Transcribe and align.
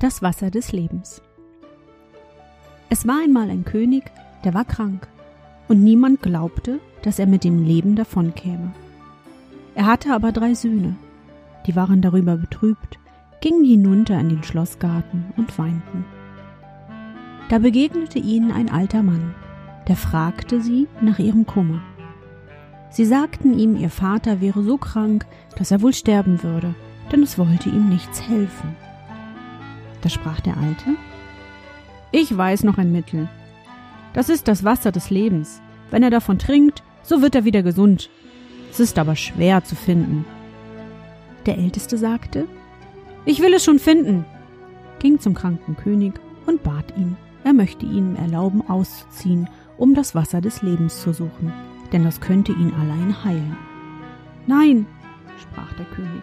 Das 0.00 0.22
Wasser 0.22 0.50
des 0.50 0.72
Lebens. 0.72 1.22
Es 2.90 3.06
war 3.06 3.22
einmal 3.22 3.48
ein 3.48 3.64
König, 3.64 4.10
der 4.44 4.52
war 4.52 4.64
krank, 4.64 5.06
und 5.68 5.82
niemand 5.82 6.20
glaubte, 6.20 6.80
dass 7.02 7.18
er 7.18 7.26
mit 7.26 7.44
dem 7.44 7.64
Leben 7.64 7.96
davonkäme. 7.96 8.72
Er 9.74 9.86
hatte 9.86 10.12
aber 10.12 10.32
drei 10.32 10.54
Söhne, 10.54 10.96
die 11.66 11.76
waren 11.76 12.02
darüber 12.02 12.36
betrübt, 12.36 12.98
gingen 13.40 13.64
hinunter 13.64 14.18
in 14.18 14.28
den 14.28 14.42
Schlossgarten 14.42 15.26
und 15.36 15.58
weinten. 15.58 16.04
Da 17.48 17.58
begegnete 17.58 18.18
ihnen 18.18 18.50
ein 18.50 18.70
alter 18.70 19.02
Mann, 19.02 19.34
der 19.86 19.96
fragte 19.96 20.60
sie 20.60 20.88
nach 21.00 21.18
ihrem 21.18 21.46
Kummer. 21.46 21.82
Sie 22.90 23.04
sagten 23.04 23.58
ihm, 23.58 23.76
ihr 23.76 23.90
Vater 23.90 24.40
wäre 24.40 24.62
so 24.62 24.76
krank, 24.76 25.26
dass 25.56 25.70
er 25.70 25.82
wohl 25.82 25.92
sterben 25.92 26.42
würde, 26.42 26.74
denn 27.12 27.22
es 27.22 27.38
wollte 27.38 27.68
ihm 27.68 27.88
nichts 27.88 28.22
helfen. 28.22 28.76
Da 30.04 30.10
sprach 30.10 30.40
der 30.40 30.58
Alte 30.58 30.96
Ich 32.12 32.36
weiß 32.36 32.62
noch 32.64 32.76
ein 32.76 32.92
Mittel. 32.92 33.26
Das 34.12 34.28
ist 34.28 34.48
das 34.48 34.62
Wasser 34.62 34.92
des 34.92 35.08
Lebens. 35.08 35.62
Wenn 35.90 36.02
er 36.02 36.10
davon 36.10 36.38
trinkt, 36.38 36.82
so 37.02 37.22
wird 37.22 37.34
er 37.34 37.46
wieder 37.46 37.62
gesund. 37.62 38.10
Es 38.70 38.80
ist 38.80 38.98
aber 38.98 39.16
schwer 39.16 39.64
zu 39.64 39.74
finden. 39.74 40.26
Der 41.46 41.56
Älteste 41.56 41.96
sagte 41.96 42.46
Ich 43.24 43.40
will 43.40 43.54
es 43.54 43.64
schon 43.64 43.78
finden, 43.78 44.26
ging 44.98 45.20
zum 45.20 45.32
kranken 45.32 45.74
König 45.74 46.12
und 46.44 46.62
bat 46.62 46.92
ihn, 46.98 47.16
er 47.42 47.54
möchte 47.54 47.86
ihnen 47.86 48.16
erlauben, 48.16 48.62
auszuziehen, 48.68 49.48
um 49.78 49.94
das 49.94 50.14
Wasser 50.14 50.42
des 50.42 50.60
Lebens 50.60 51.00
zu 51.00 51.14
suchen, 51.14 51.50
denn 51.92 52.04
das 52.04 52.20
könnte 52.20 52.52
ihn 52.52 52.74
allein 52.74 53.24
heilen. 53.24 53.56
Nein, 54.46 54.86
sprach 55.40 55.72
der 55.74 55.86
König, 55.86 56.22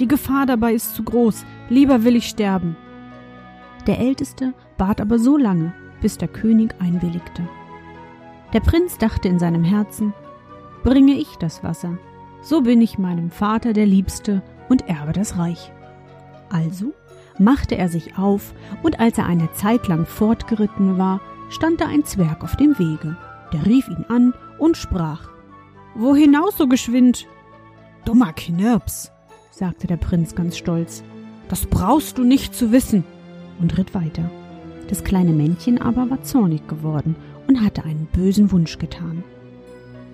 die 0.00 0.08
Gefahr 0.08 0.46
dabei 0.46 0.72
ist 0.72 0.94
zu 0.94 1.02
groß. 1.02 1.44
Lieber 1.68 2.04
will 2.04 2.16
ich 2.16 2.26
sterben. 2.26 2.76
Der 3.86 3.98
Älteste 3.98 4.54
bat 4.78 5.00
aber 5.00 5.18
so 5.18 5.36
lange, 5.36 5.72
bis 6.00 6.18
der 6.18 6.28
König 6.28 6.74
einwilligte. 6.80 7.46
Der 8.52 8.60
Prinz 8.60 8.98
dachte 8.98 9.28
in 9.28 9.38
seinem 9.38 9.62
Herzen, 9.62 10.12
bringe 10.82 11.12
ich 11.12 11.36
das 11.36 11.62
Wasser, 11.62 11.98
so 12.42 12.62
bin 12.62 12.80
ich 12.80 12.98
meinem 12.98 13.30
Vater 13.30 13.72
der 13.72 13.86
Liebste 13.86 14.42
und 14.68 14.88
erbe 14.88 15.12
das 15.12 15.38
Reich. 15.38 15.70
Also 16.48 16.94
machte 17.38 17.76
er 17.76 17.88
sich 17.88 18.18
auf, 18.18 18.54
und 18.82 18.98
als 18.98 19.18
er 19.18 19.26
eine 19.26 19.52
Zeit 19.52 19.86
lang 19.88 20.06
fortgeritten 20.06 20.98
war, 20.98 21.20
stand 21.50 21.80
da 21.80 21.86
ein 21.86 22.04
Zwerg 22.04 22.42
auf 22.42 22.56
dem 22.56 22.78
Wege. 22.78 23.16
Der 23.52 23.66
rief 23.66 23.88
ihn 23.88 24.04
an 24.08 24.34
und 24.58 24.76
sprach 24.76 25.28
Wo 25.94 26.14
hinaus 26.14 26.56
so 26.56 26.66
geschwind? 26.66 27.26
Dummer 28.04 28.32
Knirps, 28.32 29.12
sagte 29.50 29.86
der 29.86 29.96
Prinz 29.96 30.34
ganz 30.34 30.56
stolz. 30.56 31.02
Das 31.48 31.66
brauchst 31.66 32.18
du 32.18 32.24
nicht 32.24 32.54
zu 32.54 32.72
wissen, 32.72 33.04
und 33.60 33.76
ritt 33.76 33.94
weiter. 33.94 34.30
Das 34.88 35.04
kleine 35.04 35.32
Männchen 35.32 35.80
aber 35.80 36.10
war 36.10 36.22
zornig 36.22 36.66
geworden 36.66 37.16
und 37.46 37.60
hatte 37.60 37.84
einen 37.84 38.06
bösen 38.12 38.50
Wunsch 38.52 38.78
getan. 38.78 39.22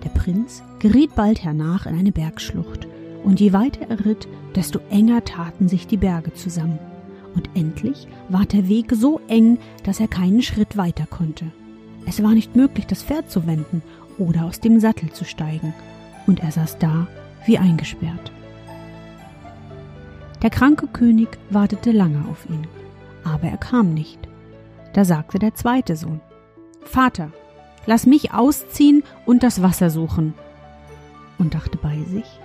Der 0.03 0.09
Prinz 0.09 0.63
geriet 0.79 1.15
bald 1.15 1.43
hernach 1.43 1.85
in 1.85 1.97
eine 1.97 2.11
Bergschlucht, 2.11 2.87
und 3.23 3.39
je 3.39 3.53
weiter 3.53 3.87
er 3.89 4.05
ritt, 4.05 4.27
desto 4.55 4.79
enger 4.89 5.23
taten 5.25 5.67
sich 5.67 5.87
die 5.87 5.97
Berge 5.97 6.33
zusammen, 6.33 6.79
und 7.35 7.49
endlich 7.55 8.07
war 8.29 8.45
der 8.45 8.67
Weg 8.67 8.91
so 8.93 9.19
eng, 9.27 9.59
dass 9.83 9.99
er 9.99 10.07
keinen 10.07 10.41
Schritt 10.41 10.77
weiter 10.77 11.05
konnte. 11.05 11.45
Es 12.05 12.23
war 12.23 12.31
nicht 12.31 12.55
möglich, 12.55 12.87
das 12.87 13.03
Pferd 13.03 13.29
zu 13.29 13.45
wenden 13.45 13.81
oder 14.17 14.45
aus 14.45 14.59
dem 14.59 14.79
Sattel 14.79 15.11
zu 15.11 15.25
steigen, 15.25 15.73
und 16.25 16.39
er 16.39 16.51
saß 16.51 16.77
da 16.79 17.07
wie 17.45 17.57
eingesperrt. 17.57 18.31
Der 20.41 20.49
kranke 20.49 20.87
König 20.87 21.29
wartete 21.49 21.91
lange 21.91 22.25
auf 22.29 22.47
ihn, 22.49 22.67
aber 23.23 23.47
er 23.47 23.57
kam 23.57 23.93
nicht. 23.93 24.19
Da 24.93 25.03
sagte 25.03 25.39
der 25.39 25.55
zweite 25.55 25.95
Sohn 25.95 26.21
Vater, 26.83 27.31
lass 27.85 28.05
mich 28.05 28.33
ausziehen 28.33 29.03
und 29.25 29.43
das 29.43 29.61
Wasser 29.61 29.89
suchen. 29.89 30.33
Und 31.37 31.53
dachte 31.53 31.77
bei 31.77 31.97
sich 32.03 32.39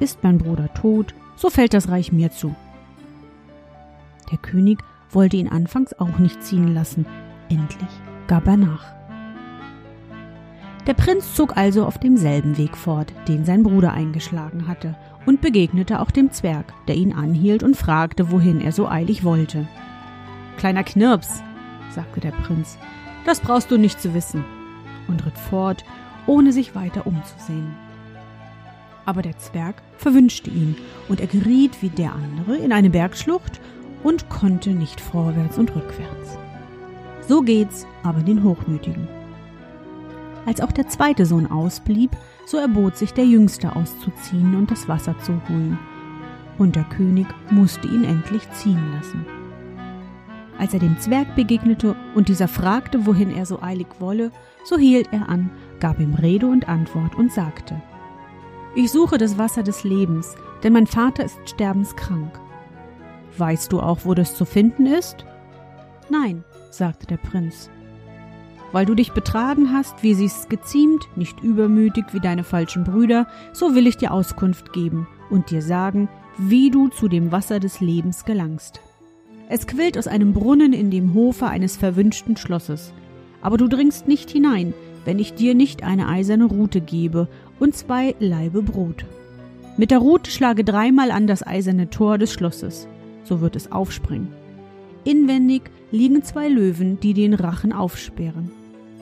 Ist 0.00 0.22
mein 0.22 0.38
Bruder 0.38 0.72
tot, 0.74 1.14
so 1.36 1.50
fällt 1.50 1.74
das 1.74 1.88
Reich 1.88 2.12
mir 2.12 2.30
zu. 2.30 2.54
Der 4.30 4.38
König 4.38 4.78
wollte 5.10 5.36
ihn 5.36 5.48
anfangs 5.48 5.92
auch 5.98 6.18
nicht 6.18 6.42
ziehen 6.42 6.74
lassen, 6.74 7.06
endlich 7.48 7.88
gab 8.26 8.46
er 8.46 8.56
nach. 8.56 8.97
Der 10.88 10.94
Prinz 10.94 11.34
zog 11.34 11.54
also 11.58 11.84
auf 11.84 11.98
demselben 11.98 12.56
Weg 12.56 12.74
fort, 12.74 13.12
den 13.28 13.44
sein 13.44 13.62
Bruder 13.62 13.92
eingeschlagen 13.92 14.66
hatte, 14.68 14.96
und 15.26 15.42
begegnete 15.42 16.00
auch 16.00 16.10
dem 16.10 16.32
Zwerg, 16.32 16.72
der 16.88 16.94
ihn 16.94 17.12
anhielt 17.12 17.62
und 17.62 17.76
fragte, 17.76 18.30
wohin 18.30 18.62
er 18.62 18.72
so 18.72 18.88
eilig 18.88 19.22
wollte. 19.22 19.68
Kleiner 20.56 20.84
Knirps, 20.84 21.42
sagte 21.94 22.20
der 22.20 22.30
Prinz, 22.30 22.78
das 23.26 23.40
brauchst 23.40 23.70
du 23.70 23.76
nicht 23.76 24.00
zu 24.00 24.14
wissen, 24.14 24.46
und 25.08 25.26
ritt 25.26 25.36
fort, 25.36 25.84
ohne 26.26 26.54
sich 26.54 26.74
weiter 26.74 27.06
umzusehen. 27.06 27.76
Aber 29.04 29.20
der 29.20 29.36
Zwerg 29.36 29.82
verwünschte 29.98 30.48
ihn, 30.48 30.74
und 31.10 31.20
er 31.20 31.26
geriet 31.26 31.82
wie 31.82 31.90
der 31.90 32.14
andere 32.14 32.56
in 32.56 32.72
eine 32.72 32.88
Bergschlucht 32.88 33.60
und 34.02 34.30
konnte 34.30 34.70
nicht 34.70 35.02
vorwärts 35.02 35.58
und 35.58 35.76
rückwärts. 35.76 36.38
So 37.28 37.42
geht's 37.42 37.86
aber 38.02 38.20
den 38.20 38.42
Hochmütigen. 38.42 39.17
Als 40.48 40.62
auch 40.62 40.72
der 40.72 40.88
zweite 40.88 41.26
Sohn 41.26 41.46
ausblieb, 41.46 42.16
so 42.46 42.56
erbot 42.56 42.96
sich 42.96 43.12
der 43.12 43.26
Jüngste 43.26 43.76
auszuziehen 43.76 44.56
und 44.56 44.70
das 44.70 44.88
Wasser 44.88 45.14
zu 45.18 45.34
holen. 45.46 45.78
Und 46.56 46.74
der 46.74 46.84
König 46.84 47.26
musste 47.50 47.86
ihn 47.86 48.02
endlich 48.02 48.50
ziehen 48.52 48.82
lassen. 48.94 49.26
Als 50.58 50.72
er 50.72 50.80
dem 50.80 50.98
Zwerg 50.98 51.36
begegnete 51.36 51.94
und 52.14 52.30
dieser 52.30 52.48
fragte, 52.48 53.04
wohin 53.04 53.30
er 53.30 53.44
so 53.44 53.60
eilig 53.60 53.88
wolle, 53.98 54.32
so 54.64 54.78
hielt 54.78 55.12
er 55.12 55.28
an, 55.28 55.50
gab 55.80 56.00
ihm 56.00 56.14
Rede 56.14 56.46
und 56.46 56.66
Antwort 56.66 57.14
und 57.16 57.30
sagte 57.30 57.82
Ich 58.74 58.90
suche 58.90 59.18
das 59.18 59.36
Wasser 59.36 59.62
des 59.62 59.84
Lebens, 59.84 60.34
denn 60.62 60.72
mein 60.72 60.86
Vater 60.86 61.26
ist 61.26 61.38
sterbenskrank. 61.44 62.40
Weißt 63.36 63.70
du 63.70 63.80
auch, 63.80 63.98
wo 64.04 64.14
das 64.14 64.34
zu 64.34 64.46
finden 64.46 64.86
ist? 64.86 65.26
Nein, 66.08 66.42
sagte 66.70 67.06
der 67.06 67.18
Prinz, 67.18 67.68
weil 68.72 68.86
du 68.86 68.94
dich 68.94 69.12
betragen 69.12 69.72
hast, 69.72 70.02
wie 70.02 70.14
sich's 70.14 70.48
geziemt, 70.48 71.08
nicht 71.16 71.42
übermütig 71.42 72.04
wie 72.12 72.20
deine 72.20 72.44
falschen 72.44 72.84
Brüder, 72.84 73.26
so 73.52 73.74
will 73.74 73.86
ich 73.86 73.96
dir 73.96 74.12
Auskunft 74.12 74.72
geben 74.72 75.06
und 75.30 75.50
dir 75.50 75.62
sagen, 75.62 76.08
wie 76.36 76.70
du 76.70 76.88
zu 76.88 77.08
dem 77.08 77.32
Wasser 77.32 77.60
des 77.60 77.80
Lebens 77.80 78.24
gelangst. 78.24 78.80
Es 79.48 79.66
quillt 79.66 79.96
aus 79.96 80.06
einem 80.06 80.32
Brunnen 80.32 80.72
in 80.72 80.90
dem 80.90 81.14
Hofe 81.14 81.46
eines 81.46 81.76
verwünschten 81.76 82.36
Schlosses. 82.36 82.92
Aber 83.40 83.56
du 83.56 83.66
dringst 83.68 84.06
nicht 84.06 84.30
hinein, 84.30 84.74
wenn 85.04 85.18
ich 85.18 85.34
dir 85.34 85.54
nicht 85.54 85.84
eine 85.84 86.08
eiserne 86.08 86.44
Rute 86.44 86.80
gebe 86.80 87.28
und 87.58 87.74
zwei 87.74 88.14
Laibe 88.18 88.62
Brot. 88.62 89.06
Mit 89.78 89.90
der 89.90 89.98
Rute 89.98 90.30
schlage 90.30 90.64
dreimal 90.64 91.10
an 91.10 91.26
das 91.26 91.46
eiserne 91.46 91.88
Tor 91.88 92.18
des 92.18 92.32
Schlosses, 92.32 92.88
so 93.24 93.40
wird 93.40 93.56
es 93.56 93.72
aufspringen. 93.72 94.28
Inwendig 95.04 95.70
liegen 95.90 96.22
zwei 96.22 96.48
Löwen, 96.48 97.00
die 97.00 97.14
den 97.14 97.32
Rachen 97.32 97.72
aufsperren. 97.72 98.50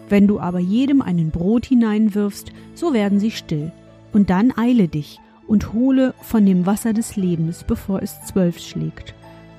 Wenn 0.09 0.27
du 0.27 0.39
aber 0.39 0.61
jedem 0.61 1.03
einen 1.03 1.31
Brot 1.31 1.67
hineinwirfst, 1.67 2.53
so 2.75 2.93
werden 2.93 3.19
sie 3.19 3.31
still. 3.31 3.73
Und 4.13 4.31
dann 4.31 4.57
eile 4.57 4.89
dich 4.89 5.21
und 5.47 5.73
hole 5.73 6.15
von 6.21 6.47
dem 6.47 6.67
Wasser 6.67 6.93
des 6.93 7.17
Lebens, 7.17 7.65
bevor 7.65 8.03
es 8.03 8.21
zwölf 8.23 8.59
schlägt. 8.59 9.15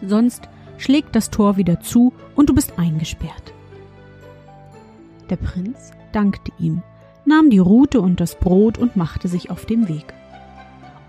Sonst 0.05 0.49
schlägt 0.77 1.15
das 1.15 1.29
Tor 1.29 1.57
wieder 1.57 1.81
zu 1.81 2.13
und 2.35 2.49
du 2.49 2.55
bist 2.55 2.77
eingesperrt. 2.77 3.53
Der 5.29 5.37
Prinz 5.37 5.91
dankte 6.11 6.51
ihm, 6.59 6.81
nahm 7.25 7.49
die 7.49 7.59
Rute 7.59 7.99
und 7.99 8.21
das 8.21 8.35
Brot 8.35 8.77
und 8.77 8.95
machte 8.95 9.27
sich 9.27 9.49
auf 9.49 9.65
den 9.65 9.89
Weg. 9.89 10.13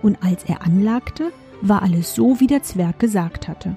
Und 0.02 0.22
als 0.22 0.44
er 0.44 0.62
anlagte, 0.62 1.32
war 1.60 1.82
alles 1.82 2.14
so, 2.14 2.40
wie 2.40 2.46
der 2.46 2.62
Zwerg 2.62 2.98
gesagt 2.98 3.48
hatte. 3.48 3.76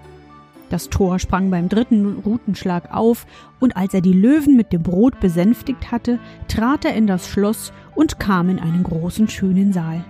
Das 0.72 0.90
Tor 0.90 1.20
sprang 1.20 1.52
beim 1.52 1.68
dritten 1.68 2.20
Rutenschlag 2.26 2.94
auf, 2.94 3.28
und 3.60 3.76
als 3.76 3.94
er 3.94 4.00
die 4.00 4.14
Löwen 4.14 4.56
mit 4.56 4.72
dem 4.72 4.82
Brot 4.82 5.20
besänftigt 5.20 5.92
hatte, 5.92 6.18
trat 6.48 6.86
er 6.86 6.96
in 6.96 7.08
das 7.08 7.28
Schloss 7.28 7.74
und 7.94 8.20
kam 8.20 8.48
in 8.48 8.58
einen 8.58 8.84
großen 8.84 9.28
schönen 9.28 9.74
Saal. 9.74 10.06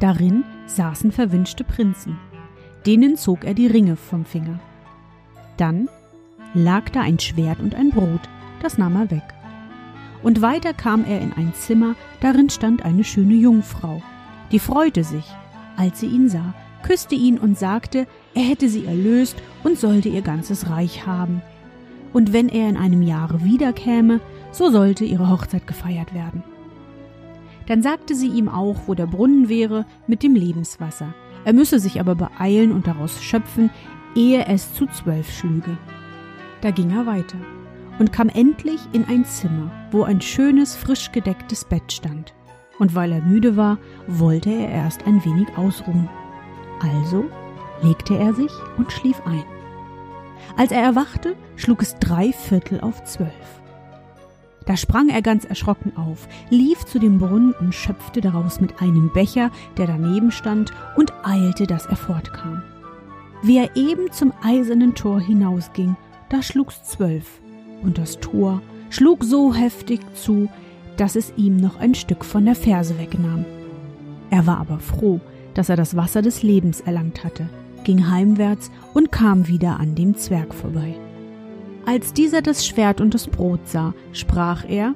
Darin 0.00 0.44
saßen 0.64 1.12
verwünschte 1.12 1.62
Prinzen. 1.62 2.18
Denen 2.86 3.16
zog 3.18 3.44
er 3.44 3.52
die 3.52 3.66
Ringe 3.66 3.96
vom 3.96 4.24
Finger. 4.24 4.60
Dann 5.58 5.90
lag 6.54 6.88
da 6.88 7.02
ein 7.02 7.18
Schwert 7.18 7.60
und 7.60 7.74
ein 7.74 7.90
Brot, 7.90 8.22
das 8.62 8.78
nahm 8.78 8.96
er 8.96 9.10
weg. 9.10 9.34
Und 10.22 10.40
weiter 10.40 10.72
kam 10.72 11.04
er 11.04 11.20
in 11.20 11.34
ein 11.34 11.52
Zimmer, 11.52 11.96
darin 12.22 12.48
stand 12.48 12.82
eine 12.82 13.04
schöne 13.04 13.34
Jungfrau. 13.34 14.02
Die 14.52 14.58
freute 14.58 15.04
sich, 15.04 15.26
als 15.76 16.00
sie 16.00 16.06
ihn 16.06 16.30
sah, 16.30 16.54
küsste 16.82 17.14
ihn 17.14 17.36
und 17.36 17.58
sagte, 17.58 18.06
er 18.36 18.42
hätte 18.42 18.68
sie 18.68 18.84
erlöst 18.84 19.42
und 19.64 19.78
sollte 19.78 20.10
ihr 20.10 20.20
ganzes 20.20 20.68
Reich 20.68 21.06
haben. 21.06 21.40
Und 22.12 22.34
wenn 22.34 22.50
er 22.50 22.68
in 22.68 22.76
einem 22.76 23.00
Jahre 23.00 23.42
wiederkäme, 23.42 24.20
so 24.52 24.70
sollte 24.70 25.06
ihre 25.06 25.30
Hochzeit 25.30 25.66
gefeiert 25.66 26.12
werden. 26.12 26.44
Dann 27.66 27.82
sagte 27.82 28.14
sie 28.14 28.28
ihm 28.28 28.50
auch, 28.50 28.76
wo 28.86 28.94
der 28.94 29.06
Brunnen 29.06 29.48
wäre, 29.48 29.86
mit 30.06 30.22
dem 30.22 30.34
Lebenswasser. 30.34 31.14
Er 31.46 31.54
müsse 31.54 31.80
sich 31.80 31.98
aber 31.98 32.14
beeilen 32.14 32.72
und 32.72 32.86
daraus 32.86 33.22
schöpfen, 33.22 33.70
ehe 34.14 34.44
es 34.46 34.74
zu 34.74 34.86
zwölf 34.86 35.32
schlüge. 35.32 35.78
Da 36.60 36.70
ging 36.70 36.90
er 36.90 37.06
weiter 37.06 37.38
und 37.98 38.12
kam 38.12 38.28
endlich 38.28 38.80
in 38.92 39.06
ein 39.06 39.24
Zimmer, 39.24 39.70
wo 39.90 40.02
ein 40.02 40.20
schönes, 40.20 40.76
frisch 40.76 41.10
gedecktes 41.10 41.64
Bett 41.64 41.90
stand. 41.90 42.34
Und 42.78 42.94
weil 42.94 43.12
er 43.12 43.22
müde 43.22 43.56
war, 43.56 43.78
wollte 44.06 44.50
er 44.50 44.68
erst 44.68 45.06
ein 45.06 45.24
wenig 45.24 45.48
ausruhen. 45.56 46.10
Also 46.80 47.24
legte 47.82 48.16
er 48.16 48.34
sich 48.34 48.52
und 48.76 48.92
schlief 48.92 49.20
ein. 49.26 49.44
Als 50.56 50.72
er 50.72 50.82
erwachte, 50.82 51.36
schlug 51.56 51.82
es 51.82 51.96
drei 51.98 52.32
Viertel 52.32 52.80
auf 52.80 53.04
zwölf. 53.04 53.32
Da 54.64 54.76
sprang 54.76 55.08
er 55.08 55.22
ganz 55.22 55.44
erschrocken 55.44 55.96
auf, 55.96 56.28
lief 56.50 56.84
zu 56.84 56.98
dem 56.98 57.18
Brunnen 57.18 57.54
und 57.60 57.74
schöpfte 57.74 58.20
daraus 58.20 58.60
mit 58.60 58.82
einem 58.82 59.12
Becher, 59.12 59.50
der 59.76 59.86
daneben 59.86 60.32
stand, 60.32 60.72
und 60.96 61.12
eilte, 61.22 61.66
dass 61.66 61.86
er 61.86 61.96
fortkam. 61.96 62.62
Wie 63.42 63.58
er 63.58 63.76
eben 63.76 64.10
zum 64.10 64.32
eisernen 64.42 64.94
Tor 64.94 65.20
hinausging, 65.20 65.96
da 66.28 66.42
schlug's 66.42 66.82
zwölf, 66.82 67.40
und 67.82 67.98
das 67.98 68.18
Tor 68.18 68.60
schlug 68.90 69.22
so 69.22 69.54
heftig 69.54 70.00
zu, 70.14 70.48
dass 70.96 71.14
es 71.14 71.32
ihm 71.36 71.58
noch 71.58 71.78
ein 71.78 71.94
Stück 71.94 72.24
von 72.24 72.44
der 72.44 72.56
Ferse 72.56 72.98
wegnahm. 72.98 73.44
Er 74.30 74.46
war 74.46 74.58
aber 74.58 74.80
froh, 74.80 75.20
dass 75.54 75.68
er 75.68 75.76
das 75.76 75.96
Wasser 75.96 76.22
des 76.22 76.42
Lebens 76.42 76.80
erlangt 76.80 77.22
hatte, 77.22 77.48
ging 77.86 78.10
heimwärts 78.10 78.72
und 78.94 79.12
kam 79.12 79.46
wieder 79.46 79.78
an 79.78 79.94
dem 79.94 80.16
Zwerg 80.16 80.52
vorbei. 80.52 80.96
Als 81.86 82.12
dieser 82.12 82.42
das 82.42 82.66
Schwert 82.66 83.00
und 83.00 83.14
das 83.14 83.28
Brot 83.28 83.60
sah, 83.68 83.94
sprach 84.12 84.68
er 84.68 84.94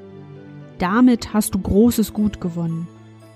Damit 0.78 1.32
hast 1.32 1.54
du 1.54 1.60
großes 1.60 2.12
Gut 2.12 2.40
gewonnen. 2.40 2.88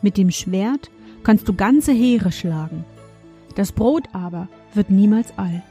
Mit 0.02 0.16
dem 0.16 0.32
Schwert 0.32 0.90
kannst 1.22 1.48
du 1.48 1.54
ganze 1.54 1.92
Heere 1.92 2.32
schlagen. 2.32 2.84
Das 3.54 3.70
Brot 3.70 4.08
aber 4.12 4.48
wird 4.74 4.90
niemals 4.90 5.32
all. 5.38 5.62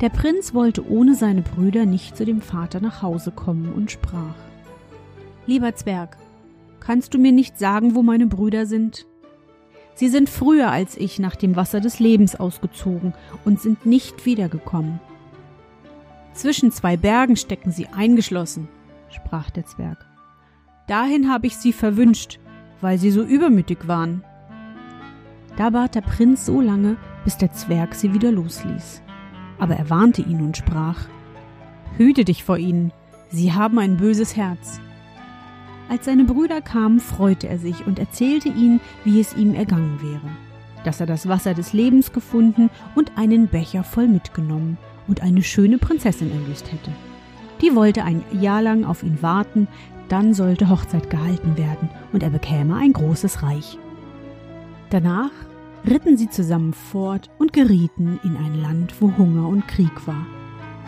Der 0.00 0.08
Prinz 0.08 0.54
wollte 0.54 0.90
ohne 0.90 1.14
seine 1.14 1.42
Brüder 1.42 1.84
nicht 1.84 2.16
zu 2.16 2.24
dem 2.24 2.40
Vater 2.40 2.80
nach 2.80 3.02
Hause 3.02 3.32
kommen 3.32 3.70
und 3.70 3.90
sprach 3.90 4.34
Lieber 5.46 5.74
Zwerg, 5.74 6.16
kannst 6.80 7.12
du 7.12 7.18
mir 7.18 7.32
nicht 7.32 7.58
sagen, 7.58 7.94
wo 7.94 8.02
meine 8.02 8.26
Brüder 8.26 8.64
sind? 8.64 9.06
Sie 9.96 10.08
sind 10.08 10.28
früher 10.28 10.70
als 10.70 10.94
ich 10.96 11.18
nach 11.18 11.36
dem 11.36 11.56
Wasser 11.56 11.80
des 11.80 11.98
Lebens 11.98 12.36
ausgezogen 12.36 13.14
und 13.46 13.60
sind 13.60 13.86
nicht 13.86 14.26
wiedergekommen. 14.26 15.00
Zwischen 16.34 16.70
zwei 16.70 16.98
Bergen 16.98 17.36
stecken 17.36 17.70
sie 17.70 17.86
eingeschlossen, 17.88 18.68
sprach 19.08 19.48
der 19.48 19.64
Zwerg. 19.64 20.04
Dahin 20.86 21.30
habe 21.30 21.46
ich 21.46 21.56
sie 21.56 21.72
verwünscht, 21.72 22.38
weil 22.82 22.98
sie 22.98 23.10
so 23.10 23.22
übermütig 23.22 23.88
waren. 23.88 24.22
Da 25.56 25.70
bat 25.70 25.94
der 25.94 26.02
Prinz 26.02 26.44
so 26.44 26.60
lange, 26.60 26.98
bis 27.24 27.38
der 27.38 27.52
Zwerg 27.54 27.94
sie 27.94 28.12
wieder 28.12 28.30
losließ. 28.30 29.00
Aber 29.58 29.76
er 29.76 29.88
warnte 29.88 30.20
ihn 30.20 30.42
und 30.42 30.58
sprach 30.58 31.06
Hüte 31.96 32.26
dich 32.26 32.44
vor 32.44 32.58
ihnen, 32.58 32.92
sie 33.30 33.54
haben 33.54 33.78
ein 33.78 33.96
böses 33.96 34.36
Herz. 34.36 34.78
Als 35.88 36.06
seine 36.06 36.24
Brüder 36.24 36.60
kamen, 36.60 36.98
freute 36.98 37.48
er 37.48 37.58
sich 37.58 37.86
und 37.86 37.98
erzählte 37.98 38.48
ihnen, 38.48 38.80
wie 39.04 39.20
es 39.20 39.36
ihm 39.36 39.54
ergangen 39.54 40.00
wäre, 40.02 40.28
dass 40.84 41.00
er 41.00 41.06
das 41.06 41.28
Wasser 41.28 41.54
des 41.54 41.72
Lebens 41.72 42.12
gefunden 42.12 42.70
und 42.96 43.12
einen 43.16 43.46
Becher 43.46 43.84
voll 43.84 44.08
mitgenommen 44.08 44.78
und 45.06 45.22
eine 45.22 45.42
schöne 45.42 45.78
Prinzessin 45.78 46.32
erlöst 46.32 46.72
hätte. 46.72 46.90
Die 47.62 47.74
wollte 47.74 48.02
ein 48.02 48.22
Jahr 48.32 48.62
lang 48.62 48.84
auf 48.84 49.02
ihn 49.02 49.22
warten, 49.22 49.68
dann 50.08 50.34
sollte 50.34 50.68
Hochzeit 50.68 51.08
gehalten 51.08 51.56
werden 51.56 51.88
und 52.12 52.22
er 52.22 52.30
bekäme 52.30 52.76
ein 52.76 52.92
großes 52.92 53.42
Reich. 53.42 53.78
Danach 54.90 55.30
ritten 55.88 56.16
sie 56.16 56.28
zusammen 56.28 56.72
fort 56.72 57.30
und 57.38 57.52
gerieten 57.52 58.18
in 58.24 58.36
ein 58.36 58.60
Land, 58.60 58.94
wo 59.00 59.16
Hunger 59.16 59.48
und 59.48 59.68
Krieg 59.68 60.06
war. 60.06 60.26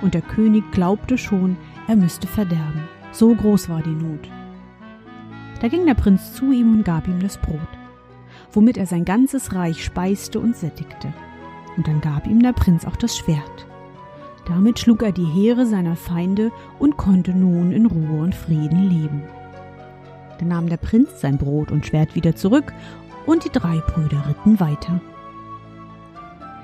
Und 0.03 0.15
der 0.15 0.23
König 0.23 0.71
glaubte 0.73 1.19
schon, 1.19 1.56
er 1.87 1.97
müsste 1.97 2.27
verderben. 2.27 2.83
So 3.12 3.35
groß 3.35 3.69
war 3.69 3.83
die 3.83 3.91
Not. 3.91 4.29
Da 5.61 5.69
ging 5.69 5.87
der 5.87 5.95
Prinz 5.95 6.35
zu 6.35 6.53
ihm 6.53 6.73
und 6.73 6.85
gab 6.85 7.09
ihm 7.09 7.21
das 7.21 7.37
Brot, 7.39 7.59
womit 8.53 8.77
er 8.77 8.87
sein 8.87 9.05
ganzes 9.05 9.55
Reich 9.55 9.85
speiste 9.85 10.39
und 10.39 10.57
sättigte. 10.57 11.13
Und 11.77 11.89
dann 11.89 12.01
gab 12.01 12.27
ihm 12.27 12.43
der 12.43 12.53
Prinz 12.53 12.85
auch 12.85 12.97
das 12.97 13.17
Schwert. 13.17 13.67
Damit 14.47 14.79
schlug 14.79 15.03
er 15.03 15.13
die 15.13 15.27
Heere 15.27 15.67
seiner 15.67 15.97
Feinde 15.97 16.53
und 16.79 16.97
konnte 16.97 17.33
nun 17.33 17.73
in 17.73 17.87
Ruhe 17.87 18.23
und 18.23 18.35
Frieden 18.35 18.89
leben. 18.89 19.23
Dann 20.39 20.49
nahm 20.49 20.69
der 20.69 20.77
Prinz 20.77 21.21
sein 21.21 21.39
Brot 21.39 21.73
und 21.73 21.87
Schwert 21.87 22.15
wieder 22.15 22.37
zurück, 22.37 22.73
und 23.27 23.45
die 23.45 23.51
drei 23.51 23.81
Brüder 23.81 24.25
ritten 24.27 24.59
weiter. 24.59 25.03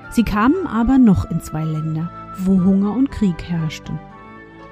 Sie 0.09 0.23
kamen 0.23 0.65
aber 0.65 0.97
noch 0.97 1.29
in 1.29 1.39
zwei 1.41 1.63
Länder, 1.63 2.09
wo 2.39 2.53
Hunger 2.63 2.93
und 2.93 3.11
Krieg 3.11 3.43
herrschten. 3.43 3.99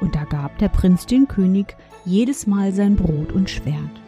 Und 0.02 0.16
da 0.16 0.24
gab 0.24 0.58
der 0.58 0.70
Prinz 0.70 1.06
den 1.06 1.28
König 1.28 1.76
jedes 2.04 2.48
Mal 2.48 2.74
sein 2.74 2.96
Brot 2.96 3.32
und 3.32 3.50
Schwert 3.50 4.03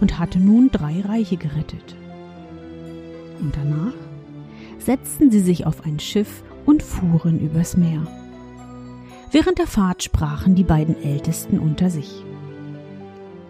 und 0.00 0.18
hatte 0.18 0.38
nun 0.38 0.70
drei 0.70 1.00
Reiche 1.00 1.36
gerettet. 1.36 1.96
Und 3.40 3.56
danach 3.56 3.94
setzten 4.78 5.30
sie 5.30 5.40
sich 5.40 5.66
auf 5.66 5.84
ein 5.84 5.98
Schiff 5.98 6.42
und 6.66 6.82
fuhren 6.82 7.40
übers 7.40 7.76
Meer. 7.76 8.06
Während 9.30 9.58
der 9.58 9.66
Fahrt 9.66 10.02
sprachen 10.02 10.54
die 10.54 10.64
beiden 10.64 11.02
Ältesten 11.02 11.58
unter 11.58 11.90
sich. 11.90 12.24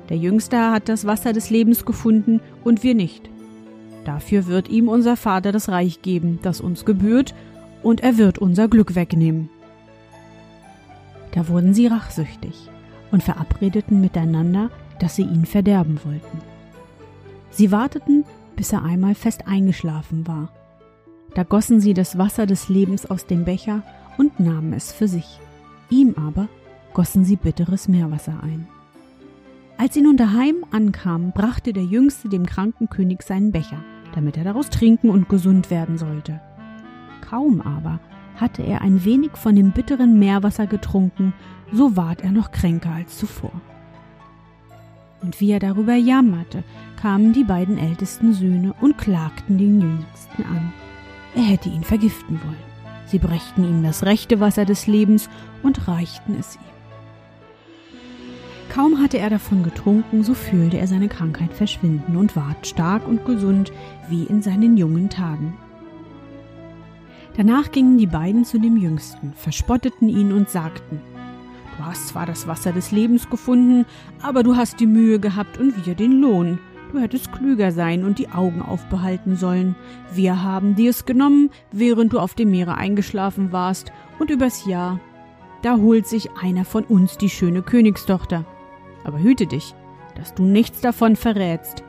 Der 0.08 0.16
Jüngste 0.16 0.70
hat 0.70 0.88
das 0.88 1.06
Wasser 1.06 1.32
des 1.32 1.50
Lebens 1.50 1.84
gefunden 1.84 2.40
und 2.64 2.82
wir 2.82 2.94
nicht. 2.94 3.28
Dafür 4.04 4.46
wird 4.46 4.68
ihm 4.68 4.88
unser 4.88 5.16
Vater 5.16 5.52
das 5.52 5.68
Reich 5.68 6.02
geben, 6.02 6.38
das 6.42 6.60
uns 6.60 6.84
gebührt, 6.84 7.34
und 7.82 8.00
er 8.00 8.18
wird 8.18 8.38
unser 8.38 8.68
Glück 8.68 8.94
wegnehmen. 8.94 9.50
Da 11.32 11.48
wurden 11.48 11.74
sie 11.74 11.86
rachsüchtig 11.86 12.54
und 13.12 13.22
verabredeten 13.22 14.00
miteinander, 14.00 14.70
dass 14.98 15.16
sie 15.16 15.22
ihn 15.22 15.46
verderben 15.46 16.00
wollten. 16.04 16.38
Sie 17.50 17.70
warteten, 17.70 18.24
bis 18.56 18.72
er 18.72 18.82
einmal 18.82 19.14
fest 19.14 19.46
eingeschlafen 19.46 20.26
war. 20.26 20.48
Da 21.34 21.42
gossen 21.42 21.80
sie 21.80 21.94
das 21.94 22.18
Wasser 22.18 22.46
des 22.46 22.68
Lebens 22.68 23.06
aus 23.06 23.26
dem 23.26 23.44
Becher 23.44 23.82
und 24.16 24.40
nahmen 24.40 24.72
es 24.72 24.92
für 24.92 25.08
sich. 25.08 25.38
Ihm 25.90 26.14
aber 26.16 26.48
gossen 26.92 27.24
sie 27.24 27.36
bitteres 27.36 27.88
Meerwasser 27.88 28.42
ein. 28.42 28.66
Als 29.76 29.94
sie 29.94 30.00
nun 30.00 30.16
daheim 30.16 30.64
ankamen, 30.72 31.30
brachte 31.32 31.72
der 31.72 31.84
Jüngste 31.84 32.28
dem 32.28 32.46
kranken 32.46 32.90
König 32.90 33.22
seinen 33.22 33.52
Becher, 33.52 33.84
damit 34.14 34.36
er 34.36 34.44
daraus 34.44 34.70
trinken 34.70 35.08
und 35.08 35.28
gesund 35.28 35.70
werden 35.70 35.98
sollte. 35.98 36.40
Kaum 37.20 37.60
aber 37.60 38.00
hatte 38.36 38.62
er 38.62 38.80
ein 38.82 39.04
wenig 39.04 39.36
von 39.36 39.54
dem 39.54 39.70
bitteren 39.70 40.18
Meerwasser 40.18 40.66
getrunken, 40.66 41.32
so 41.72 41.96
ward 41.96 42.22
er 42.22 42.32
noch 42.32 42.50
kränker 42.50 42.90
als 42.90 43.18
zuvor. 43.18 43.52
Und 45.20 45.40
wie 45.40 45.50
er 45.50 45.58
darüber 45.58 45.94
jammerte, 45.94 46.62
kamen 47.00 47.32
die 47.32 47.44
beiden 47.44 47.78
ältesten 47.78 48.32
Söhne 48.32 48.74
und 48.80 48.98
klagten 48.98 49.58
den 49.58 49.80
Jüngsten 49.80 50.44
an. 50.44 50.72
Er 51.34 51.42
hätte 51.42 51.68
ihn 51.68 51.84
vergiften 51.84 52.40
wollen. 52.42 52.68
Sie 53.06 53.18
brächten 53.18 53.64
ihm 53.64 53.82
das 53.82 54.04
rechte 54.04 54.40
Wasser 54.40 54.64
des 54.64 54.86
Lebens 54.86 55.28
und 55.62 55.88
reichten 55.88 56.36
es 56.38 56.56
ihm. 56.56 56.62
Kaum 58.68 59.00
hatte 59.00 59.18
er 59.18 59.30
davon 59.30 59.62
getrunken, 59.62 60.22
so 60.22 60.34
fühlte 60.34 60.78
er 60.78 60.86
seine 60.86 61.08
Krankheit 61.08 61.52
verschwinden 61.52 62.16
und 62.16 62.36
ward 62.36 62.66
stark 62.66 63.08
und 63.08 63.24
gesund 63.24 63.72
wie 64.08 64.24
in 64.24 64.42
seinen 64.42 64.76
jungen 64.76 65.08
Tagen. 65.08 65.56
Danach 67.36 67.72
gingen 67.72 67.98
die 67.98 68.06
beiden 68.06 68.44
zu 68.44 68.58
dem 68.58 68.76
Jüngsten, 68.76 69.32
verspotteten 69.36 70.08
ihn 70.08 70.32
und 70.32 70.50
sagten, 70.50 71.00
Du 71.78 71.86
hast 71.86 72.08
zwar 72.08 72.26
das 72.26 72.48
Wasser 72.48 72.72
des 72.72 72.90
Lebens 72.90 73.30
gefunden, 73.30 73.86
aber 74.20 74.42
du 74.42 74.56
hast 74.56 74.80
die 74.80 74.86
Mühe 74.86 75.20
gehabt 75.20 75.58
und 75.58 75.86
wir 75.86 75.94
den 75.94 76.20
Lohn. 76.20 76.58
Du 76.92 76.98
hättest 76.98 77.32
klüger 77.32 77.70
sein 77.70 78.04
und 78.04 78.18
die 78.18 78.30
Augen 78.30 78.62
aufbehalten 78.62 79.36
sollen. 79.36 79.76
Wir 80.12 80.42
haben 80.42 80.74
dir's 80.74 81.06
genommen, 81.06 81.50
während 81.70 82.12
du 82.12 82.18
auf 82.18 82.34
dem 82.34 82.50
Meere 82.50 82.76
eingeschlafen 82.76 83.52
warst, 83.52 83.92
und 84.18 84.30
übers 84.30 84.66
Jahr. 84.66 84.98
Da 85.62 85.76
holt 85.76 86.08
sich 86.08 86.30
einer 86.42 86.64
von 86.64 86.82
uns 86.82 87.16
die 87.16 87.30
schöne 87.30 87.62
Königstochter. 87.62 88.44
Aber 89.04 89.20
hüte 89.20 89.46
dich, 89.46 89.74
dass 90.16 90.34
du 90.34 90.42
nichts 90.42 90.80
davon 90.80 91.14
verrätst. 91.14 91.84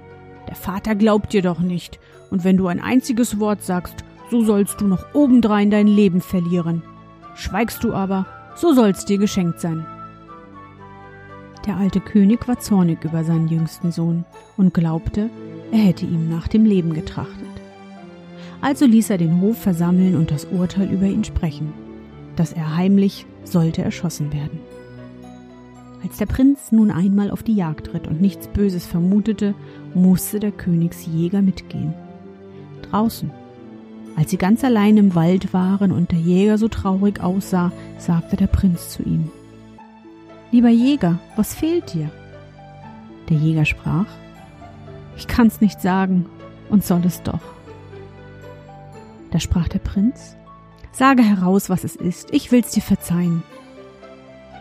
Der 0.48 0.56
Vater 0.56 0.94
glaubt 0.94 1.34
dir 1.34 1.42
doch 1.42 1.60
nicht, 1.60 2.00
und 2.30 2.44
wenn 2.44 2.58
du 2.58 2.68
ein 2.68 2.80
einziges 2.80 3.40
Wort 3.40 3.64
sagst, 3.64 4.04
so 4.30 4.44
sollst 4.44 4.82
du 4.82 4.86
noch 4.86 5.16
obendrein 5.16 5.72
dein 5.72 5.88
Leben 5.88 6.22
verlieren. 6.22 6.84
Schweigst 7.34 7.84
du 7.84 7.94
aber, 7.94 8.28
so 8.60 8.74
soll's 8.74 9.06
dir 9.06 9.18
geschenkt 9.18 9.62
sein. 9.62 9.86
Der 11.66 11.78
alte 11.78 12.00
König 12.00 12.48
war 12.48 12.60
zornig 12.60 13.04
über 13.04 13.24
seinen 13.24 13.48
jüngsten 13.48 13.92
Sohn 13.92 14.26
und 14.58 14.74
glaubte, 14.74 15.30
er 15.72 15.80
hätte 15.80 16.06
ihm 16.06 16.30
nach 16.30 16.48
dem 16.48 16.66
Leben 16.66 16.94
getrachtet. 16.94 17.48
Also 18.62 18.86
ließ 18.86 19.12
er 19.12 19.18
den 19.18 19.40
Hof 19.40 19.58
versammeln 19.58 20.16
und 20.16 20.32
das 20.32 20.46
Urteil 20.46 20.92
über 20.92 21.06
ihn 21.06 21.24
sprechen, 21.24 21.74
dass 22.36 22.52
er 22.52 22.76
heimlich 22.76 23.26
sollte 23.44 23.82
erschossen 23.82 24.34
werden. 24.34 24.60
Als 26.04 26.18
der 26.18 26.26
Prinz 26.26 26.72
nun 26.72 26.92
einmal 26.92 27.32
auf 27.32 27.44
die 27.44 27.56
Jagd 27.56 27.94
ritt 27.94 28.08
und 28.08 28.22
nichts 28.22 28.48
Böses 28.48 28.86
vermutete, 28.86 29.54
musste 29.94 30.40
der 30.40 30.52
Königsjäger 30.52 31.42
mitgehen. 31.42 31.94
Draußen, 32.90 33.32
als 34.20 34.32
sie 34.32 34.38
ganz 34.38 34.66
allein 34.66 34.98
im 34.98 35.16
Wald 35.16 35.54
waren 35.54 35.94
und 35.94 36.12
der 36.12 36.20
Jäger 36.20 36.58
so 36.58 36.68
traurig 36.68 37.22
aussah, 37.22 37.72
sagte 37.98 38.36
der 38.36 38.48
Prinz 38.48 38.90
zu 38.90 39.02
ihm 39.02 39.32
Lieber 40.52 40.68
Jäger, 40.68 41.20
was 41.38 41.54
fehlt 41.54 41.94
dir? 41.94 42.12
Der 43.30 43.38
Jäger 43.38 43.64
sprach 43.64 44.08
Ich 45.16 45.26
kann's 45.28 45.62
nicht 45.62 45.80
sagen 45.80 46.26
und 46.70 46.84
soll 46.84 47.02
es 47.06 47.24
doch. 47.24 47.40
Da 49.32 49.40
sprach 49.40 49.70
der 49.70 49.80
Prinz 49.80 50.36
Sage 50.92 51.24
heraus, 51.24 51.70
was 51.70 51.86
es 51.86 51.96
ist, 51.96 52.34
ich 52.34 52.52
will's 52.52 52.72
dir 52.72 52.84
verzeihen. 52.84 53.42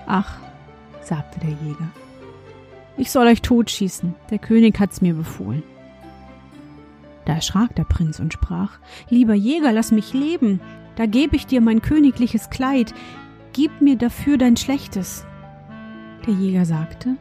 Ach, 0.06 0.38
sagte 1.02 1.40
der 1.40 1.50
Jäger, 1.50 1.88
ich 2.96 3.10
soll 3.10 3.26
euch 3.26 3.42
totschießen, 3.42 4.14
der 4.30 4.38
König 4.38 4.78
hat's 4.78 5.00
mir 5.00 5.14
befohlen. 5.14 5.64
Da 7.28 7.34
erschrak 7.34 7.76
der 7.76 7.84
Prinz 7.84 8.20
und 8.20 8.32
sprach 8.32 8.78
Lieber 9.10 9.34
Jäger, 9.34 9.70
lass 9.70 9.92
mich 9.92 10.14
leben, 10.14 10.60
da 10.96 11.04
geb 11.04 11.34
ich 11.34 11.46
dir 11.46 11.60
mein 11.60 11.82
königliches 11.82 12.48
Kleid, 12.48 12.94
gib 13.52 13.82
mir 13.82 13.96
dafür 13.96 14.38
dein 14.38 14.56
schlechtes. 14.56 15.26
Der 16.26 16.32
Jäger 16.32 16.64
sagte 16.64 17.16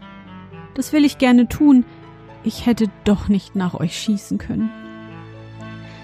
Das 0.75 0.93
will 0.93 1.03
ich 1.03 1.17
gerne 1.17 1.49
tun, 1.49 1.83
ich 2.45 2.65
hätte 2.65 2.85
doch 3.03 3.27
nicht 3.27 3.57
nach 3.57 3.73
euch 3.73 3.99
schießen 3.99 4.37
können. 4.37 4.69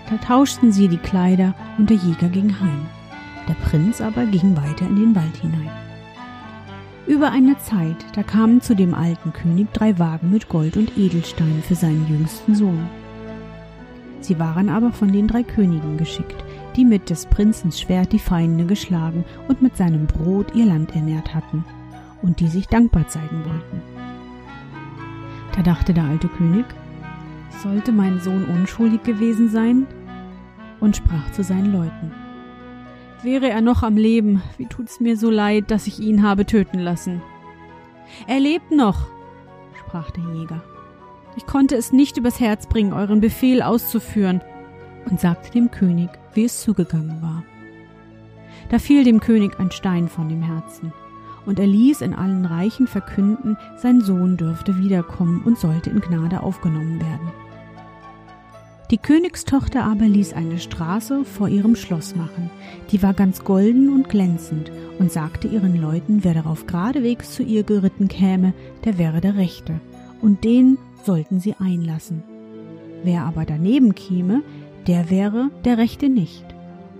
Da 0.09 0.17
tauschten 0.17 0.73
sie 0.73 0.89
die 0.89 0.97
Kleider 0.97 1.55
und 1.77 1.89
der 1.89 1.95
Jäger 1.95 2.27
ging 2.27 2.59
heim. 2.59 2.85
Der 3.47 3.53
Prinz 3.53 4.01
aber 4.01 4.25
ging 4.25 4.57
weiter 4.57 4.85
in 4.85 4.97
den 4.97 5.15
Wald 5.15 5.37
hinein. 5.37 5.71
Über 7.07 7.31
eine 7.31 7.57
Zeit, 7.59 8.05
da 8.17 8.23
kamen 8.23 8.59
zu 8.59 8.75
dem 8.75 8.95
alten 8.95 9.31
König 9.31 9.71
drei 9.71 9.97
Wagen 9.97 10.29
mit 10.29 10.49
Gold 10.49 10.75
und 10.75 10.97
Edelsteinen 10.97 11.63
für 11.63 11.75
seinen 11.75 12.05
jüngsten 12.09 12.53
Sohn. 12.53 12.89
Sie 14.23 14.39
waren 14.39 14.69
aber 14.69 14.93
von 14.93 15.11
den 15.11 15.27
drei 15.27 15.43
Königen 15.43 15.97
geschickt, 15.97 16.45
die 16.77 16.85
mit 16.85 17.09
des 17.09 17.25
Prinzens 17.25 17.81
Schwert 17.81 18.13
die 18.13 18.19
Feinde 18.19 18.65
geschlagen 18.65 19.25
und 19.49 19.61
mit 19.61 19.75
seinem 19.75 20.07
Brot 20.07 20.55
ihr 20.55 20.65
Land 20.65 20.95
ernährt 20.95 21.35
hatten 21.35 21.65
und 22.21 22.39
die 22.39 22.47
sich 22.47 22.67
dankbar 22.67 23.05
zeigen 23.09 23.43
wollten. 23.43 23.81
Da 25.55 25.61
dachte 25.61 25.93
der 25.93 26.05
alte 26.05 26.29
König, 26.29 26.65
sollte 27.61 27.91
mein 27.91 28.21
Sohn 28.21 28.45
unschuldig 28.45 29.03
gewesen 29.03 29.49
sein? 29.49 29.87
Und 30.79 30.95
sprach 30.97 31.31
zu 31.31 31.43
seinen 31.43 31.71
Leuten. 31.71 32.11
Wäre 33.23 33.49
er 33.49 33.61
noch 33.61 33.83
am 33.83 33.95
Leben, 33.95 34.41
wie 34.57 34.65
tut's 34.65 34.99
mir 34.99 35.15
so 35.15 35.29
leid, 35.29 35.69
dass 35.71 35.87
ich 35.87 35.99
ihn 35.99 36.23
habe 36.23 36.45
töten 36.45 36.79
lassen. 36.79 37.21
Er 38.27 38.39
lebt 38.39 38.71
noch, 38.71 39.07
sprach 39.79 40.11
der 40.11 40.23
Jäger. 40.33 40.61
Ich 41.35 41.45
konnte 41.45 41.75
es 41.75 41.91
nicht 41.91 42.17
übers 42.17 42.39
Herz 42.39 42.67
bringen, 42.67 42.93
euren 42.93 43.21
Befehl 43.21 43.61
auszuführen, 43.61 44.41
und 45.09 45.19
sagte 45.19 45.51
dem 45.51 45.69
König, 45.69 46.09
wie 46.33 46.45
es 46.45 46.61
zugegangen 46.61 47.21
war. 47.21 47.43
Da 48.69 48.79
fiel 48.79 49.03
dem 49.03 49.19
König 49.19 49.59
ein 49.59 49.71
Stein 49.71 50.07
von 50.07 50.29
dem 50.29 50.41
Herzen, 50.41 50.93
und 51.45 51.59
er 51.59 51.67
ließ 51.67 52.01
in 52.01 52.13
allen 52.13 52.45
Reichen 52.45 52.87
verkünden, 52.87 53.57
sein 53.77 54.01
Sohn 54.01 54.37
dürfte 54.37 54.77
wiederkommen 54.77 55.41
und 55.43 55.59
sollte 55.59 55.89
in 55.89 55.99
Gnade 55.99 56.41
aufgenommen 56.41 57.01
werden. 57.01 57.31
Die 58.91 58.97
Königstochter 58.97 59.83
aber 59.83 60.05
ließ 60.05 60.33
eine 60.33 60.59
Straße 60.59 61.25
vor 61.25 61.49
ihrem 61.49 61.75
Schloss 61.75 62.15
machen, 62.15 62.49
die 62.91 63.01
war 63.01 63.13
ganz 63.13 63.43
golden 63.43 63.89
und 63.89 64.07
glänzend, 64.07 64.71
und 64.99 65.11
sagte 65.11 65.47
ihren 65.47 65.81
Leuten, 65.81 66.23
wer 66.23 66.35
darauf 66.35 66.67
geradewegs 66.67 67.31
zu 67.31 67.43
ihr 67.43 67.63
geritten 67.63 68.07
käme, 68.07 68.53
der 68.85 68.97
wäre 68.97 69.19
der 69.19 69.35
Rechte, 69.35 69.81
und 70.21 70.43
den 70.43 70.77
sollten 71.03 71.39
sie 71.39 71.55
einlassen. 71.59 72.23
Wer 73.03 73.23
aber 73.23 73.45
daneben 73.45 73.95
käme, 73.95 74.41
der 74.87 75.09
wäre 75.09 75.49
der 75.65 75.77
Rechte 75.77 76.09
nicht, 76.09 76.45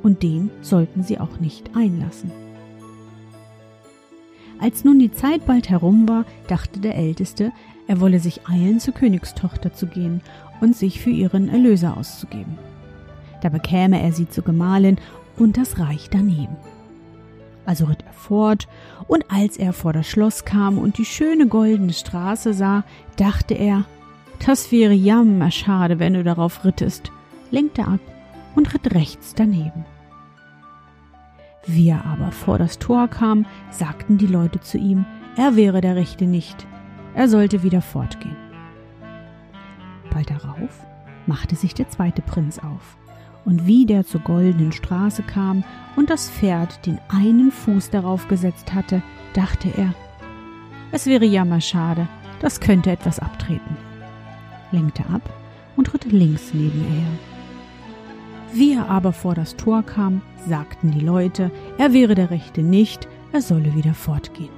und 0.04 0.24
den 0.24 0.52
sollten 0.62 1.04
sie 1.04 1.20
auch 1.20 1.40
nicht 1.40 1.76
einlassen. 1.76 2.32
Als 4.60 4.84
nun 4.84 5.00
die 5.00 5.12
Zeit 5.12 5.46
bald 5.46 5.70
herum 5.70 6.08
war, 6.08 6.26
dachte 6.48 6.80
der 6.80 6.96
Älteste, 6.96 7.52
er 7.88 8.00
wolle 8.00 8.20
sich 8.20 8.48
eilen, 8.48 8.80
zur 8.80 8.94
Königstochter 8.94 9.74
zu 9.74 9.88
gehen 9.88 10.22
und 10.62 10.76
sich 10.76 11.02
für 11.02 11.10
ihren 11.10 11.50
Erlöser 11.50 11.98
auszugeben. 11.98 12.58
Da 13.42 13.50
bekäme 13.50 14.02
er 14.02 14.14
sie 14.14 14.30
zur 14.30 14.46
Gemahlin 14.46 14.98
und 15.38 15.58
das 15.58 15.80
Reich 15.80 16.10
daneben. 16.10 16.56
Also 17.66 17.86
ritt 17.86 18.04
er 18.06 18.14
fort, 18.14 18.68
und 19.08 19.24
als 19.32 19.58
er 19.58 19.74
vor 19.74 19.94
das 19.94 20.08
Schloss 20.08 20.46
kam 20.46 20.78
und 20.78 20.98
die 20.98 21.06
schöne 21.06 21.48
goldene 21.48 21.94
Straße 21.94 22.54
sah, 22.54 22.84
dachte 23.16 23.54
er, 23.54 23.86
das 24.46 24.72
wäre 24.72 24.94
jammer 24.94 25.52
schade, 25.52 26.00
wenn 26.00 26.14
du 26.14 26.24
darauf 26.24 26.66
rittest, 26.66 27.12
lenkte 27.52 27.86
ab 27.86 28.00
und 28.56 28.74
ritt 28.74 28.94
rechts 28.94 29.34
daneben. 29.36 29.86
Wie 31.66 31.90
er 31.90 32.06
aber 32.06 32.32
vor 32.32 32.58
das 32.58 32.78
Tor 32.78 33.08
kam, 33.08 33.46
sagten 33.70 34.18
die 34.18 34.28
Leute 34.28 34.60
zu 34.60 34.78
ihm, 34.78 35.06
er 35.38 35.56
wäre 35.56 35.80
der 35.80 35.96
Rechte 35.96 36.26
nicht, 36.26 36.68
er 37.16 37.30
sollte 37.30 37.64
wieder 37.64 37.82
fortgehen. 37.82 38.36
Bald 40.12 40.30
darauf 40.30 40.86
machte 41.26 41.56
sich 41.56 41.74
der 41.74 41.90
zweite 41.90 42.22
Prinz 42.22 42.60
auf, 42.60 42.98
und 43.46 43.68
wie 43.68 43.86
der 43.86 44.06
zur 44.06 44.22
goldenen 44.22 44.72
Straße 44.72 45.24
kam 45.24 45.64
und 45.96 46.10
das 46.10 46.30
Pferd 46.30 46.86
den 46.86 47.00
einen 47.10 47.52
Fuß 47.52 47.90
darauf 47.90 48.28
gesetzt 48.28 48.74
hatte, 48.74 49.02
dachte 49.34 49.70
er, 49.76 49.94
es 50.92 51.06
wäre 51.06 51.26
jammerschade, 51.26 52.08
das 52.40 52.60
könnte 52.60 52.92
etwas 52.92 53.20
abtreten, 53.20 53.78
lenkte 54.72 55.04
ab 55.08 55.22
und 55.76 55.94
ritt 55.94 56.12
links 56.12 56.54
neben 56.54 56.82
er. 56.82 58.56
Wie 58.56 58.74
er 58.74 58.90
aber 58.90 59.14
vor 59.14 59.34
das 59.34 59.56
Tor 59.56 59.82
kam, 59.82 60.22
sagten 60.48 60.92
die 60.92 61.00
Leute, 61.00 61.50
er 61.80 61.94
wäre 61.94 62.14
der 62.14 62.30
Rechte 62.30 62.62
nicht, 62.62 63.08
er 63.32 63.42
solle 63.42 63.74
wieder 63.74 63.96
fortgehen. 63.96 64.52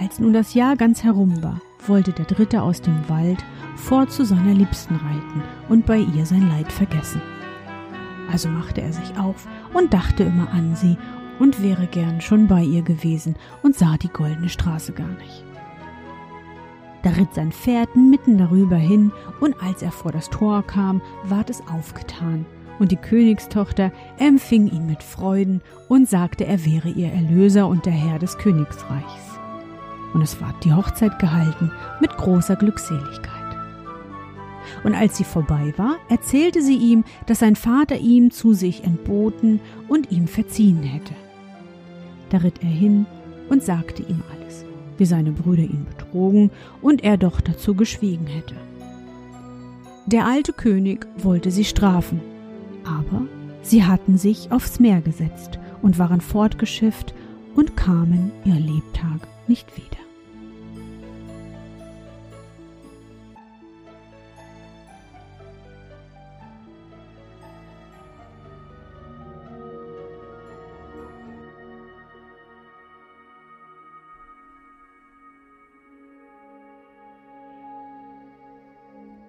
Als 0.00 0.18
nun 0.18 0.32
das 0.32 0.54
Jahr 0.54 0.76
ganz 0.76 1.04
herum 1.04 1.42
war, 1.42 1.60
wollte 1.88 2.12
der 2.12 2.24
Dritte 2.24 2.62
aus 2.62 2.80
dem 2.80 3.08
Wald 3.08 3.44
fort 3.76 4.10
zu 4.10 4.24
seiner 4.24 4.54
Liebsten 4.54 4.94
reiten 4.96 5.42
und 5.68 5.86
bei 5.86 5.98
ihr 5.98 6.26
sein 6.26 6.48
Leid 6.48 6.70
vergessen. 6.72 7.20
Also 8.30 8.48
machte 8.48 8.80
er 8.80 8.92
sich 8.92 9.18
auf 9.18 9.46
und 9.72 9.92
dachte 9.92 10.24
immer 10.24 10.50
an 10.50 10.74
sie 10.76 10.96
und 11.38 11.62
wäre 11.62 11.86
gern 11.86 12.20
schon 12.20 12.46
bei 12.46 12.62
ihr 12.62 12.82
gewesen 12.82 13.36
und 13.62 13.76
sah 13.76 13.96
die 13.96 14.08
goldene 14.08 14.48
Straße 14.48 14.92
gar 14.92 15.08
nicht. 15.08 15.44
Da 17.02 17.10
ritt 17.10 17.34
sein 17.34 17.52
Pferd 17.52 17.94
mitten 17.96 18.38
darüber 18.38 18.76
hin, 18.76 19.12
und 19.40 19.62
als 19.62 19.82
er 19.82 19.92
vor 19.92 20.10
das 20.10 20.30
Tor 20.30 20.62
kam, 20.66 21.02
ward 21.24 21.50
es 21.50 21.62
aufgetan, 21.68 22.46
und 22.78 22.92
die 22.92 22.96
Königstochter 22.96 23.92
empfing 24.18 24.70
ihn 24.70 24.86
mit 24.86 25.02
Freuden 25.02 25.60
und 25.88 26.08
sagte, 26.08 26.46
er 26.46 26.64
wäre 26.64 26.88
ihr 26.88 27.12
Erlöser 27.12 27.68
und 27.68 27.84
der 27.84 27.92
Herr 27.92 28.18
des 28.18 28.38
Königsreichs 28.38 29.33
und 30.14 30.22
es 30.22 30.40
ward 30.40 30.64
die 30.64 30.72
Hochzeit 30.72 31.18
gehalten 31.18 31.70
mit 32.00 32.16
großer 32.16 32.56
Glückseligkeit. 32.56 33.32
Und 34.82 34.94
als 34.94 35.18
sie 35.18 35.24
vorbei 35.24 35.74
war, 35.76 35.96
erzählte 36.08 36.62
sie 36.62 36.76
ihm, 36.76 37.04
dass 37.26 37.40
sein 37.40 37.56
Vater 37.56 37.96
ihm 37.96 38.30
zu 38.30 38.54
sich 38.54 38.84
entboten 38.84 39.60
und 39.88 40.10
ihm 40.10 40.26
verziehen 40.26 40.82
hätte. 40.82 41.14
Da 42.30 42.38
ritt 42.38 42.62
er 42.62 42.70
hin 42.70 43.04
und 43.50 43.62
sagte 43.62 44.02
ihm 44.02 44.22
alles, 44.32 44.64
wie 44.96 45.04
seine 45.04 45.32
Brüder 45.32 45.64
ihn 45.64 45.84
betrogen 45.84 46.50
und 46.80 47.04
er 47.04 47.18
doch 47.18 47.42
dazu 47.42 47.74
geschwiegen 47.74 48.26
hätte. 48.26 48.54
Der 50.06 50.26
alte 50.26 50.52
König 50.52 51.06
wollte 51.18 51.50
sie 51.50 51.64
strafen, 51.64 52.20
aber 52.84 53.22
Sie 53.64 53.82
hatten 53.82 54.18
sich 54.18 54.52
aufs 54.52 54.78
Meer 54.78 55.00
gesetzt 55.00 55.58
und 55.80 55.98
waren 55.98 56.20
fortgeschifft 56.20 57.14
und 57.56 57.76
kamen 57.78 58.30
ihr 58.44 58.60
Lebtag 58.60 59.26
nicht 59.48 59.74
wieder. 59.76 60.03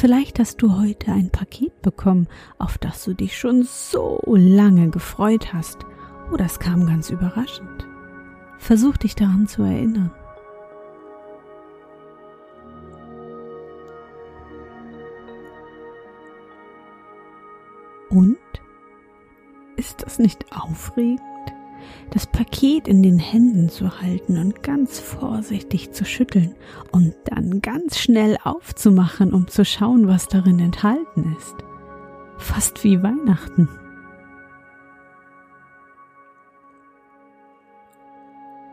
Vielleicht 0.00 0.38
hast 0.38 0.62
du 0.62 0.78
heute 0.78 1.10
ein 1.10 1.30
Paket 1.30 1.82
bekommen, 1.82 2.28
auf 2.56 2.78
das 2.78 3.04
du 3.04 3.14
dich 3.14 3.36
schon 3.36 3.64
so 3.64 4.22
lange 4.28 4.90
gefreut 4.90 5.52
hast, 5.52 5.78
oder 6.30 6.44
es 6.44 6.60
kam 6.60 6.86
ganz 6.86 7.10
überraschend. 7.10 7.84
Versuch 8.58 8.96
dich 8.96 9.16
daran 9.16 9.48
zu 9.48 9.64
erinnern. 9.64 10.12
Und? 18.08 18.38
Ist 19.74 20.04
das 20.04 20.20
nicht 20.20 20.46
aufregend? 20.56 21.37
Das 22.10 22.26
Paket 22.26 22.88
in 22.88 23.02
den 23.02 23.18
Händen 23.18 23.68
zu 23.68 24.00
halten 24.00 24.38
und 24.38 24.62
ganz 24.62 24.98
vorsichtig 24.98 25.92
zu 25.92 26.04
schütteln 26.04 26.54
und 26.92 27.14
dann 27.24 27.60
ganz 27.60 27.98
schnell 27.98 28.38
aufzumachen, 28.44 29.32
um 29.32 29.48
zu 29.48 29.64
schauen, 29.64 30.08
was 30.08 30.28
darin 30.28 30.58
enthalten 30.58 31.36
ist. 31.38 31.56
Fast 32.38 32.84
wie 32.84 33.02
Weihnachten. 33.02 33.68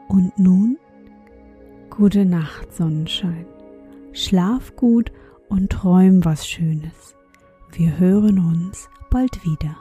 Und 0.08 0.38
nun 0.38 0.78
gute 1.90 2.26
Nacht, 2.26 2.74
Sonnenschein. 2.74 3.46
Schlaf 4.14 4.76
gut 4.76 5.12
und 5.50 5.72
träum 5.72 6.24
was 6.24 6.48
Schönes. 6.48 7.16
Wir 7.72 7.98
hören 7.98 8.40
uns 8.40 8.88
bald 9.10 9.44
wieder. 9.44 9.76